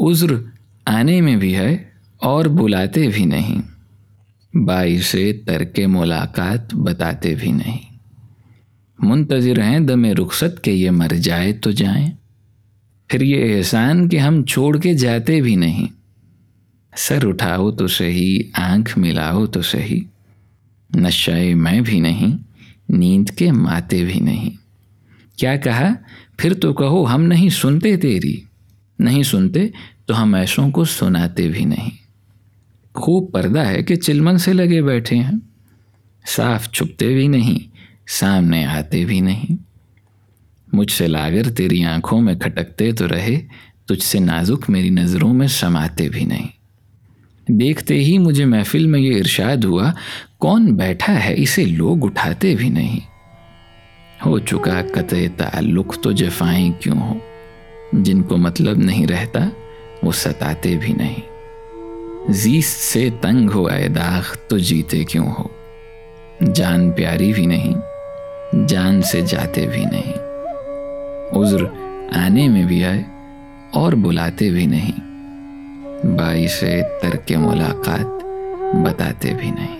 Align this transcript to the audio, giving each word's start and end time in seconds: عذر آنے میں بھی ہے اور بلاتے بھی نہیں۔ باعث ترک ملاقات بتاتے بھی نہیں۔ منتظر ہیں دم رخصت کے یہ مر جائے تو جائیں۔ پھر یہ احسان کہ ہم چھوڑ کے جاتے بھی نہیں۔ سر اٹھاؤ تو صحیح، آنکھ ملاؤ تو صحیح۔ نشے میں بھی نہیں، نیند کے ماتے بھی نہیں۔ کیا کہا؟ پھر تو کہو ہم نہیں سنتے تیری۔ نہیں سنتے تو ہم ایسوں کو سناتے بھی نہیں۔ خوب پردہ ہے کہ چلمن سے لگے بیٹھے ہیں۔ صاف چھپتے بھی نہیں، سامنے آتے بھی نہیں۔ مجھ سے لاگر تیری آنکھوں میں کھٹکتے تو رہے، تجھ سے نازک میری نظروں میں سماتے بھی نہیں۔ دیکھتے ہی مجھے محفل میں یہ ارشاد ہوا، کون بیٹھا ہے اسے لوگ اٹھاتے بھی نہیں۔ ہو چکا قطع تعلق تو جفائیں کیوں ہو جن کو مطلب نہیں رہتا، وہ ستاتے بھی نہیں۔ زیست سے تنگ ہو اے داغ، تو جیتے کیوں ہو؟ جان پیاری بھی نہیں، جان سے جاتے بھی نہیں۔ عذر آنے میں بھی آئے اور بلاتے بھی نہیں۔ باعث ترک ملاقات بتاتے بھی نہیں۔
عذر 0.00 0.26
آنے 0.86 1.20
میں 1.20 1.36
بھی 1.36 1.56
ہے 1.56 1.84
اور 2.16 2.44
بلاتے 2.44 3.08
بھی 3.08 3.24
نہیں۔ 3.24 3.62
باعث 4.58 5.16
ترک 5.46 5.80
ملاقات 5.86 6.74
بتاتے 6.74 7.34
بھی 7.34 7.52
نہیں۔ 7.52 7.78
منتظر 8.98 9.62
ہیں 9.62 9.80
دم 9.80 10.04
رخصت 10.04 10.64
کے 10.64 10.72
یہ 10.72 10.90
مر 10.90 11.08
جائے 11.08 11.52
تو 11.52 11.70
جائیں۔ 11.70 12.10
پھر 13.08 13.20
یہ 13.20 13.56
احسان 13.56 14.08
کہ 14.08 14.16
ہم 14.16 14.44
چھوڑ 14.44 14.78
کے 14.78 14.94
جاتے 14.94 15.40
بھی 15.40 15.56
نہیں۔ 15.56 15.86
سر 16.96 17.28
اٹھاؤ 17.28 17.70
تو 17.70 17.86
صحیح، 17.86 18.38
آنکھ 18.54 18.98
ملاؤ 18.98 19.46
تو 19.46 19.62
صحیح۔ 19.62 20.00
نشے 20.96 21.54
میں 21.54 21.80
بھی 21.80 22.00
نہیں، 22.00 22.38
نیند 22.88 23.30
کے 23.30 23.52
ماتے 23.52 24.04
بھی 24.04 24.20
نہیں۔ 24.20 24.50
کیا 25.38 25.56
کہا؟ 25.56 25.94
پھر 26.36 26.54
تو 26.54 26.74
کہو 26.74 27.14
ہم 27.14 27.22
نہیں 27.22 27.48
سنتے 27.48 27.96
تیری۔ 27.96 28.49
نہیں 29.00 29.22
سنتے 29.22 29.68
تو 30.06 30.22
ہم 30.22 30.34
ایسوں 30.34 30.70
کو 30.70 30.84
سناتے 30.84 31.48
بھی 31.48 31.64
نہیں۔ 31.64 31.90
خوب 32.94 33.32
پردہ 33.32 33.58
ہے 33.58 33.82
کہ 33.82 33.96
چلمن 33.96 34.38
سے 34.38 34.52
لگے 34.52 34.82
بیٹھے 34.82 35.16
ہیں۔ 35.16 35.38
صاف 36.36 36.70
چھپتے 36.70 37.06
بھی 37.06 37.28
نہیں، 37.28 37.58
سامنے 38.08 38.64
آتے 38.64 39.04
بھی 39.04 39.20
نہیں۔ 39.20 39.52
مجھ 40.72 40.90
سے 40.90 41.06
لاگر 41.06 41.50
تیری 41.50 41.84
آنکھوں 41.84 42.20
میں 42.20 42.34
کھٹکتے 42.34 42.92
تو 42.92 43.08
رہے، 43.08 43.40
تجھ 43.84 44.02
سے 44.02 44.18
نازک 44.18 44.70
میری 44.70 44.90
نظروں 44.90 45.34
میں 45.34 45.46
سماتے 45.46 46.08
بھی 46.08 46.24
نہیں۔ 46.24 46.48
دیکھتے 47.48 47.94
ہی 47.94 48.18
مجھے 48.18 48.44
محفل 48.44 48.86
میں 48.86 49.00
یہ 49.00 49.16
ارشاد 49.16 49.64
ہوا، 49.64 49.92
کون 50.38 50.66
بیٹھا 50.76 51.24
ہے 51.24 51.34
اسے 51.36 51.64
لوگ 51.64 52.04
اٹھاتے 52.04 52.54
بھی 52.56 52.68
نہیں۔ 52.68 53.00
ہو 54.26 54.38
چکا 54.38 54.80
قطع 54.94 55.16
تعلق 55.36 55.98
تو 56.02 56.12
جفائیں 56.12 56.72
کیوں 56.80 57.00
ہو 57.00 57.18
جن 57.92 58.22
کو 58.22 58.36
مطلب 58.36 58.78
نہیں 58.78 59.06
رہتا، 59.06 59.48
وہ 60.02 60.12
ستاتے 60.12 60.76
بھی 60.80 60.92
نہیں۔ 60.92 61.20
زیست 62.28 62.80
سے 62.80 63.08
تنگ 63.20 63.50
ہو 63.54 63.66
اے 63.66 63.88
داغ، 63.88 64.36
تو 64.48 64.58
جیتے 64.58 65.04
کیوں 65.04 65.26
ہو؟ 65.26 65.42
جان 66.54 66.90
پیاری 66.90 67.32
بھی 67.32 67.46
نہیں، 67.46 67.74
جان 68.68 69.02
سے 69.02 69.20
جاتے 69.20 69.66
بھی 69.66 69.84
نہیں۔ 69.84 70.12
عذر 71.32 71.64
آنے 72.14 72.48
میں 72.48 72.64
بھی 72.64 72.84
آئے 72.84 73.02
اور 73.72 73.92
بلاتے 73.92 74.50
بھی 74.50 74.66
نہیں۔ 74.66 75.00
باعث 76.06 76.60
ترک 77.02 77.32
ملاقات 77.32 78.24
بتاتے 78.74 79.32
بھی 79.40 79.50
نہیں۔ 79.50 79.79